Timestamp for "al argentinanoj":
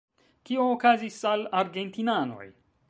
1.33-2.47